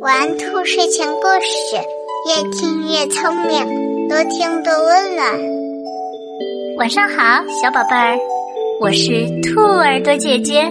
[0.00, 1.76] 玩兔睡前故事，
[2.28, 5.26] 越听越聪明，多听多温暖。
[6.76, 8.18] 晚上好，小宝贝儿，
[8.82, 10.70] 我是兔耳朵姐姐，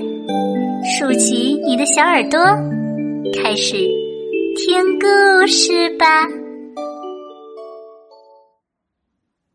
[0.85, 2.39] 竖起你的小耳朵，
[3.33, 3.77] 开始
[4.57, 6.27] 听故事吧。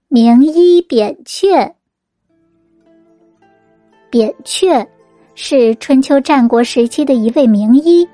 [0.08, 1.74] 名医扁鹊，
[4.10, 4.84] 扁鹊。
[5.40, 8.04] 是春秋战国时期的一位名医。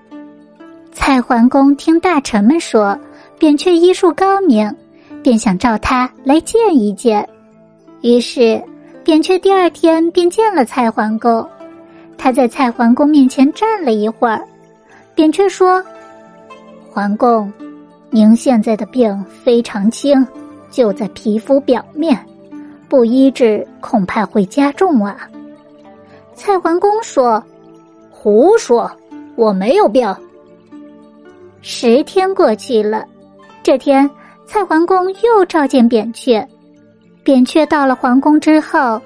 [0.95, 2.97] 蔡桓公听大臣们说
[3.37, 4.75] 扁鹊医术高明，
[5.25, 7.29] 便想召他来见一见。
[8.01, 8.63] 于是，
[9.03, 11.47] 扁鹊第二天便见了蔡桓公。
[12.17, 14.41] 他在蔡桓公面前站了一会儿，
[15.17, 15.85] 扁鹊说
[16.91, 17.53] ：“桓公，
[18.09, 20.27] 您现在的病非常轻，
[20.71, 22.19] 就在皮肤表面，
[22.89, 25.29] 不医治恐怕会加重啊。”
[26.35, 27.43] 蔡桓公说
[28.11, 28.91] ：“胡说，
[29.35, 30.09] 我没有病。”
[31.67, 33.07] 十天过去了，
[33.63, 34.09] 这天
[34.45, 36.47] 蔡桓公又召见扁鹊。
[37.23, 39.01] 扁鹊到了皇宫之后，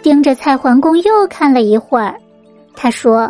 [0.00, 2.14] 盯着蔡桓公又看了一会儿。
[2.76, 3.28] 他说：“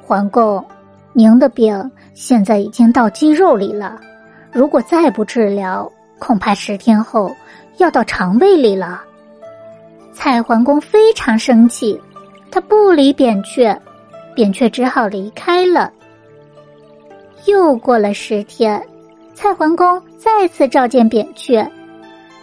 [0.00, 0.64] 桓公，
[1.12, 4.00] 您的病现在已经到肌肉里了，
[4.50, 7.30] 如果再不治疗，恐怕十天后
[7.76, 9.02] 要到肠胃里了。”
[10.14, 12.00] 蔡桓公非常生气。
[12.50, 13.78] 他不理扁鹊，
[14.34, 15.92] 扁鹊只好离开了。
[17.46, 18.80] 又过了十天，
[19.34, 21.68] 蔡桓公再次召见扁鹊，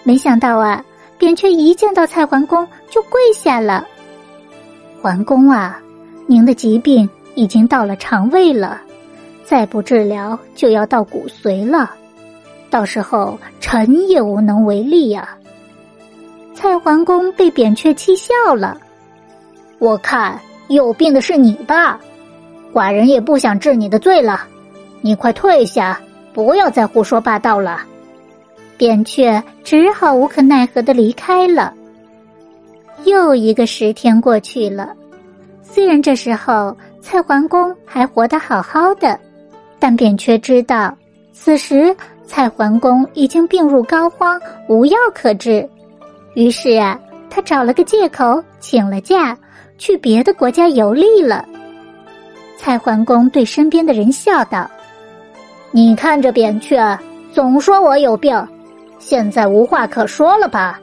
[0.03, 0.83] 没想到啊，
[1.17, 3.88] 扁鹊一见到蔡桓公就跪下了。
[5.02, 5.81] 桓公啊，
[6.28, 8.81] 您的疾病已经到了肠胃了，
[9.45, 11.91] 再不治疗就要到骨髓了，
[12.69, 15.30] 到时候臣也无能为力呀。
[16.53, 18.78] 蔡桓公被扁鹊气笑了。
[19.78, 21.97] 我看有病的是你吧，
[22.73, 24.45] 寡人也不想治你的罪了，
[25.02, 26.00] 你快退下，
[26.33, 27.81] 不要再胡说八道了。
[28.78, 31.73] 扁鹊只好无可奈何的离开了。
[33.06, 34.94] 又一个十天过去了，
[35.63, 39.19] 虽然这时候蔡桓公还活得好好的，
[39.79, 40.96] 但扁鹊知道，
[41.34, 45.68] 此时蔡桓公已经病入膏肓，无药可治，
[46.35, 49.38] 于是啊，他找了个借口请了假。
[49.78, 51.46] 去别的国家游历了。
[52.57, 54.69] 蔡桓公对身边的人笑道
[55.72, 56.97] ：“你看这扁鹊，
[57.31, 58.47] 总说我有病，
[58.97, 60.80] 现在无话可说了吧？”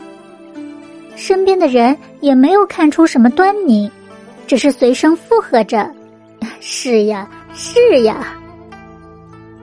[1.17, 3.91] 身边的人也没有看出什么端倪，
[4.47, 5.91] 只是随声附和着
[6.61, 8.37] ：“是呀，是呀。”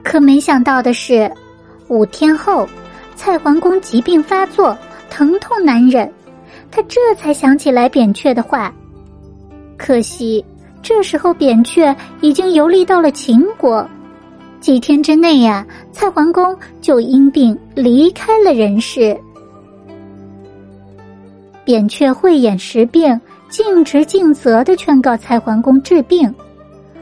[0.03, 1.31] 可没想到的是，
[1.87, 2.67] 五天后，
[3.15, 4.77] 蔡桓公疾病发作，
[5.09, 6.11] 疼痛难忍，
[6.69, 8.73] 他这才想起来扁鹊的话。
[9.77, 10.43] 可惜，
[10.81, 13.87] 这时候扁鹊已经游历到了秦国，
[14.63, 19.19] 几天之内呀，蔡桓公就因病离开了人世。
[21.65, 23.19] 扁鹊慧眼识病，
[23.49, 26.33] 尽职尽责的劝告蔡桓公治病，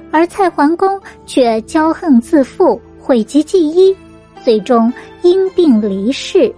[0.09, 3.95] 而蔡桓公却骄横自负，讳疾忌医，
[4.43, 4.91] 最终
[5.21, 6.51] 因病离世。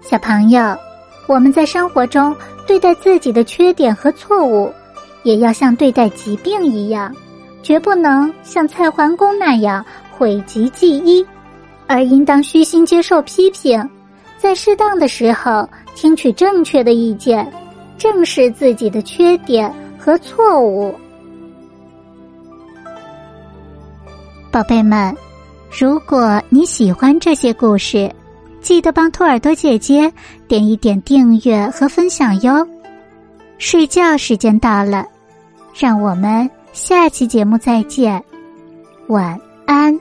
[0.00, 0.76] 小朋友。
[1.28, 2.34] 我们在生活中
[2.66, 4.68] 对待自己的缺点和错误，
[5.22, 7.14] 也要像对待疾病一样，
[7.62, 11.24] 绝不能像蔡桓公那样讳疾忌医，
[11.86, 13.88] 而应当虚心接受批评，
[14.38, 17.50] 在适当的时候听取正确的意见，
[17.98, 20.94] 正视自己的缺点和错误。
[24.50, 25.14] 宝贝们，
[25.70, 28.10] 如果你喜欢这些故事。
[28.60, 30.12] 记得帮兔耳朵姐姐
[30.46, 32.66] 点一点订阅和分享哟。
[33.56, 35.06] 睡觉时间到了，
[35.74, 38.22] 让我们下期节目再见，
[39.08, 39.98] 晚安。